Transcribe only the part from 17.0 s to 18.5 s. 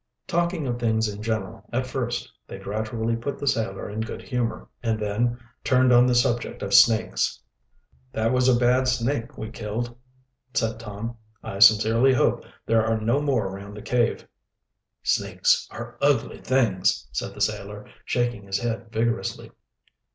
said the sailor, shaking